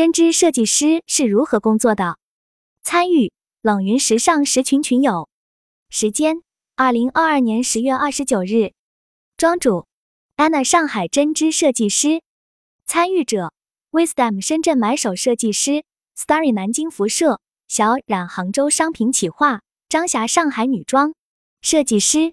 [0.00, 2.16] 针织设计师是如何工作的？
[2.82, 5.28] 参与冷云时尚十群群友，
[5.90, 6.40] 时间
[6.74, 8.72] 二零二二年十月二十九日，
[9.36, 9.86] 庄主
[10.38, 12.22] Anna 上海针织设计师，
[12.86, 13.52] 参与者
[13.90, 15.84] Wisdom 深圳买手设计师
[16.16, 17.38] ，Starry 南京辐射，
[17.68, 19.60] 小冉杭州商品企划，
[19.90, 21.12] 张霞上海女装
[21.60, 22.32] 设计师。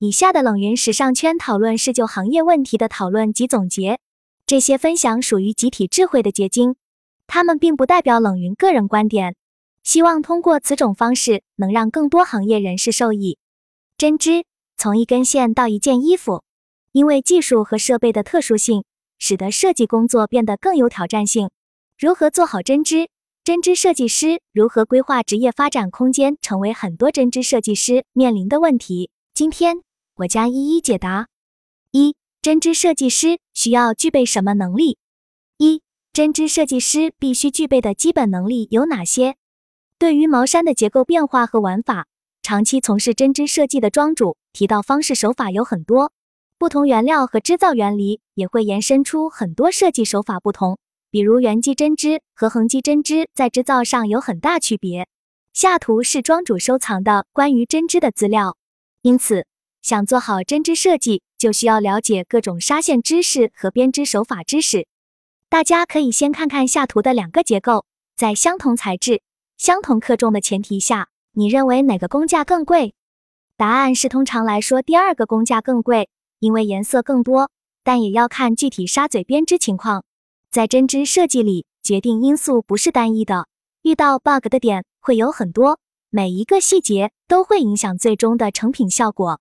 [0.00, 3.98] 以下的冷云时尚圈讨论是就行业问题的讨论及总结，
[4.44, 6.76] 这些分享属于集体智慧的结晶，
[7.32, 9.36] 他们并不代表冷云个人观点。
[9.84, 13.38] 希望通过此种方式，能让更多行业人士受益。
[13.96, 14.44] 针织
[14.76, 16.42] 从一根线到一件衣服，
[16.90, 18.82] 因为技术和设备的特殊性，
[19.20, 21.50] 使得设计工作变得更有挑战性。
[21.96, 23.08] 如何做好针织？
[23.44, 29.10] 针织设计师如何规划职业发展空间，成为很多针织设计师面临的问题。
[29.32, 29.82] 今天。
[30.16, 31.28] 我将一一解答。
[31.92, 34.98] 一、针织设计师需要具备什么能力？
[36.12, 39.36] 针织设计师必须具备的基本能力有哪些？
[39.96, 42.08] 对于毛衫的结构变化和玩法，
[42.42, 46.12] 长期从事针织设计的庄主提到方式手法有很多，
[46.58, 50.80] 不同原料和织造原理也会延伸出很多设计手法不同。
[51.12, 55.06] 比如圆机针织和横机针织在织造上有很大区别。
[55.52, 58.56] 下图是庄主收藏的关于针织的资料，
[59.02, 59.46] 因此。
[59.80, 64.86] 想做好针织设计，就需要了解各种纱线知识和编织手法知识。
[65.50, 67.84] 大家可以先看看下图的两个结构，
[68.14, 69.20] 在相同材质、
[69.58, 72.94] 相同克重的前提下，你认为哪个工价更贵？
[73.56, 77.50] 答案是通常来说，第二个工价更贵，因为颜色更多，
[77.82, 80.04] 但也要看具体纱嘴编织情况。
[80.52, 83.48] 在针织设计里，决定因素不是单一的，
[83.82, 89.40] 遇到 bug 的点会有很多，每一个细节都会影响最终的成品效果。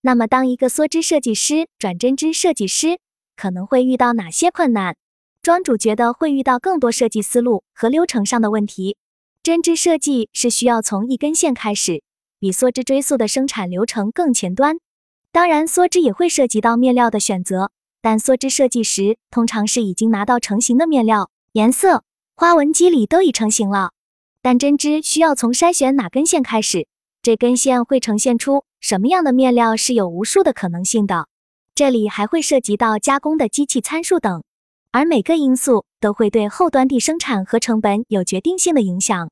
[0.00, 2.98] 那么，当一个梭织设计师转针织设计师，
[3.36, 4.96] 可能会遇到哪些困难？
[5.42, 8.96] 庄主觉得会遇到更多设计思路和流程上的问题。
[9.42, 12.04] 针织设计是需要从一根线开始，
[12.38, 14.76] 比梭织追溯的生产流程更前端。
[15.32, 22.04] 当然，梭织也会涉及到面料的选择，但梭织设计时通常是已经拿到成型的面料，颜色、
[22.36, 23.90] 花纹、肌理都已成型了。
[24.42, 26.86] 但针织需要从筛选哪根线开始，
[27.20, 28.64] 这根线会呈现出。
[28.78, 31.26] 什么样的面料是有无数的可能性的？
[31.74, 34.44] 这里还会涉及到加工的机器参数等，
[34.92, 39.30] 而每个因素都会对后端地生产和成本有决定性的影响，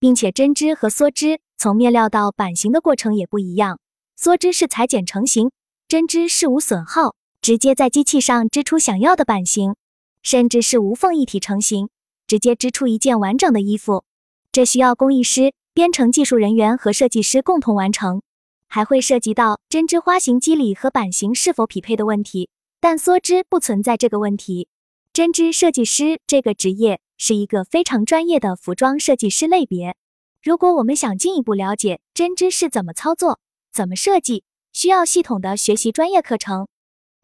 [0.00, 3.78] 并且针织和梭织从面料到版型的过程也不一样。
[4.20, 5.52] 梭织是裁剪成型，
[5.86, 9.76] 针织是无损耗，直接在机器上织出想要的版型，
[10.22, 11.88] 甚至是无缝一体成型，
[12.26, 14.02] 直接织出一件完整的衣服。
[14.50, 18.20] 这需要工艺师、编程技术人员和设计师共同完成。
[18.66, 22.50] 还会涉及到针织花型肌理和版型是否匹配的问题，
[22.80, 24.68] 但梭织不存在这个问题。
[25.18, 29.96] 针织设计师这个职业是一个非常专业的服装设计师类别。
[30.40, 33.40] 如果我们想进一步了解针织是怎么操作、
[33.72, 36.68] 怎么设计，需要系统的学习专业课程。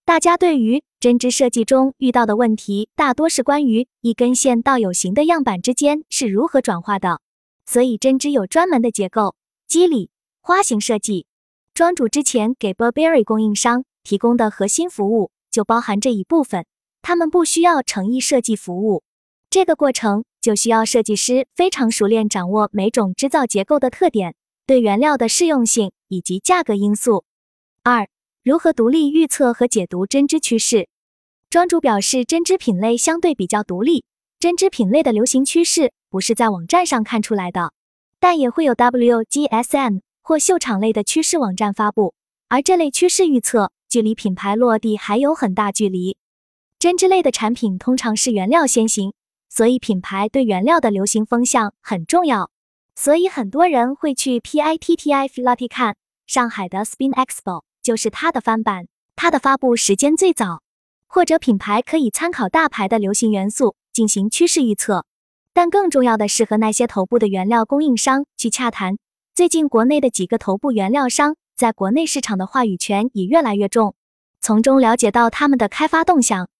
[0.05, 7.21] 大家对于针织设计中遇到的问题，大多是关于一根线到有形的样板之间是如何转化的，
[7.65, 9.37] 所以针织有专门的结构、
[9.69, 10.11] 肌理、
[10.41, 11.27] 花型设计。
[11.73, 16.67] 庄主之前给 Burberry 供应商提供的核心服务就包含这一部分，
[17.07, 19.03] 他们不需要诚意设计服务，
[19.51, 24.35] 这个过程就需要设计师非常熟练掌握每种织造结构的特点、
[24.67, 27.27] 对原料的适用性以及价格因素。
[27.83, 28.09] 二、
[28.43, 30.89] 如何独立预测和解读针织趋势？
[31.51, 34.07] 庄主表示，针织品类相对比较独立，
[34.41, 37.75] 针织品类的流行趋势不是在网站上看出来的，
[38.19, 40.01] 但也会有 WGSN。
[40.23, 42.15] 或秀场类的趋势网站发布，
[42.49, 46.17] 而这类趋势预测距离品牌落地还有很大距离。
[46.85, 49.15] 针织类的产品通常是原料先行，
[49.49, 52.51] 所以品牌对原料的流行风向很重要。
[52.95, 55.97] 所以很多人会去 PITTI f i l a t i 看
[56.27, 58.87] 上海的 Spin Expo，就是它的翻版，
[59.17, 60.61] 它的发布时间最早。
[61.07, 65.07] 或者品牌可以参考大牌的流行元素进行趋势预测，
[65.55, 68.99] 但更重要的是和那些头部的原料供应商去洽谈。
[69.35, 73.95] 最近，国内的几个头部原料商在国内市场的话语权也越来越重，
[74.43, 76.51] 从中了解到他们的开发动向。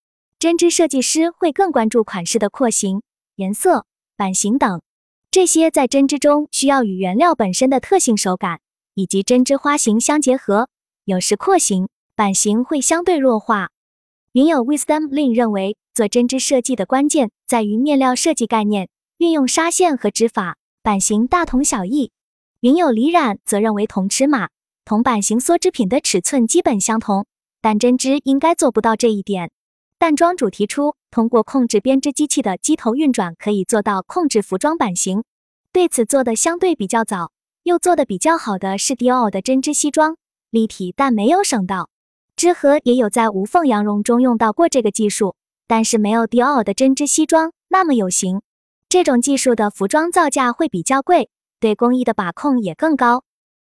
[0.45, 3.01] 针织设计师会更关注款式的廓形、
[3.37, 4.83] 颜色、版型等，
[5.31, 8.61] 这些在针织中需要与原料本身的特性、手感
[8.93, 10.69] 以及针织花型相结合。
[11.07, 13.71] 有时廓形、版型会相对弱化。
[14.33, 22.13] 云友 Wisdom Lin 认为，做针织设计的关键在于面料设计概念，运用纱线和织法，版型大同小异。
[22.61, 24.51] 云友李冉则认为，同尺码、
[24.85, 27.25] 同版型梭织品的尺寸基本相同，
[27.63, 29.51] 但针织应该做不到这一点。
[29.99, 35.25] 但庄主提出，通过控制编织机器的机头运转，可以做到控制服装版型。
[35.73, 37.33] 对此做的相对比较早，
[37.63, 40.17] 又做的比较好的是迪奥的针织西装，
[40.51, 41.89] 立体但没有省道。
[42.37, 45.37] 知和也有在无缝羊绒中用到过这个技术，
[45.67, 48.43] 但是没有迪奥的针织西装那么有型。
[48.89, 53.25] 这种技术的服装造价会比较贵，对工艺的把控也更高。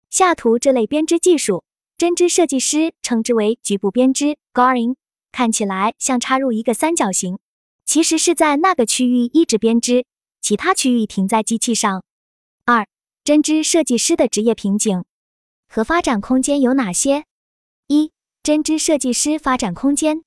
[0.09, 1.63] 下图这类编织技术，
[1.97, 4.95] 针织设计师称之为局部编织 （garring）。
[5.31, 7.39] 看起来像插入一个三角形，
[7.85, 10.05] 其实是在那个区域一直编织，
[10.41, 12.03] 其他区域停在机器上。
[12.65, 12.87] 二、
[13.23, 15.05] 针织设计师的职业瓶颈
[15.67, 17.25] 和发展空间有哪些？
[17.87, 18.11] 一、
[18.43, 20.23] 针织设计师发展空间。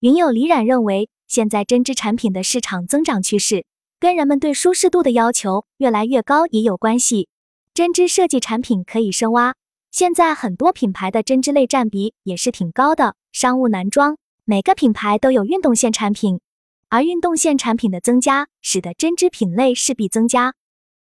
[0.00, 3.64] 云友李冉认为，现在针织产品的市场增长趋势
[3.98, 7.28] 跟人们对舒适度的要求越来越高也有关系。
[7.72, 9.54] 针织设计产品可以深挖，
[9.90, 14.18] 现在很多品牌的针织类占比也是挺高的，商务男装。
[14.44, 16.40] 每个品牌都有运动线产品，
[16.88, 20.54] 而运动线产品的增加，使得针织品类势必增加。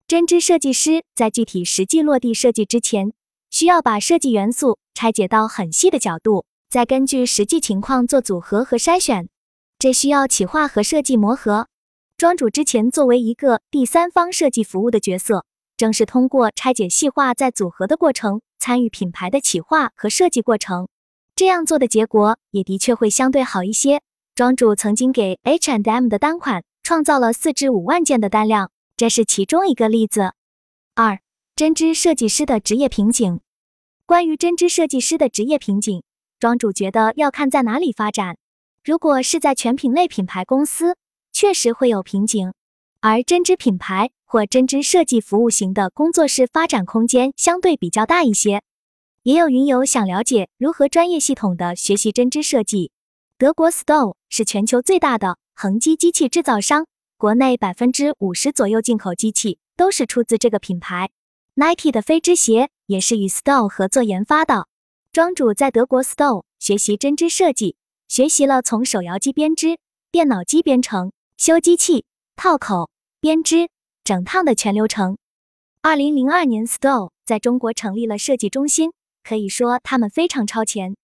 [0.05, 3.11] 针织设计师在具体实际落地设计之前，
[3.49, 9.27] 需要把设计元素拆解到很细的角度，再根据实际情况做组合和筛选。
[9.79, 11.67] 这需要企划和设计磨合。
[12.15, 15.43] 庄主之前作为一个第三方设计服务的角色，
[15.75, 20.87] 正是通过拆解细化再组合的过程，参与品牌的企划和设计过程。
[21.35, 24.01] 这样做的结果也的确会相对好一些。
[24.35, 30.33] 庄主曾经给 H and M 的单款创造了四至五万件的单量，这是其中一个例子。
[30.95, 31.19] 二、
[31.55, 33.39] 针织设计师的职业瓶颈。
[34.05, 36.03] 关于针织设计师的职业瓶颈，
[36.39, 38.37] 庄主觉得要看在哪里发展。
[38.83, 40.97] 如果是在全品类品牌公司，
[41.31, 42.51] 确实会有瓶颈；
[43.01, 48.61] 而针织品牌或针织设计服务型的工作室，发展空间相对比较大一些。
[49.23, 52.91] 也有云友想了解如何专业系统的学习针织设计。
[53.37, 61.09] 德国 Stow 是全球最大的横机机器制造商，国内百分之五十左右进口机器都是出自这个品牌。
[61.55, 64.67] Nike 的飞织鞋也是与 Stow 合作研发的。
[65.13, 67.77] 庄主在德国 Stow 学习针织设计，
[68.09, 69.77] 学习了从手摇机编织、
[70.11, 72.03] 电脑机编程、修机器、
[72.35, 72.89] 套口、
[73.21, 73.69] 编织、
[74.03, 75.17] 整烫的全流程。
[75.81, 78.91] 二零零二年，Stow 在中国成立了设计中心。
[79.23, 80.95] 可以说他们非常超前。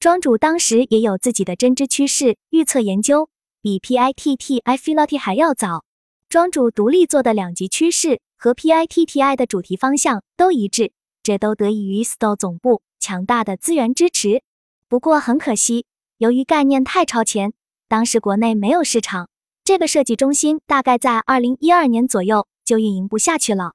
[0.00, 3.28] 庄主当时也有自己的针织趋势预测研究，
[3.62, 5.84] 比 PITTI Filati 还要早。
[6.28, 10.92] 庄主独立做的两极趋势和 PITTI 的主题方向都一致，
[11.22, 14.42] 这都得益于 Stow 总部强大的资源支持。
[14.88, 15.86] 不过很可惜，
[16.18, 17.52] 由于概念太超前，
[17.88, 19.28] 当时国内没有市场，
[19.64, 23.72] 这个设计中心大概在二零一二年左右就运营不下去了。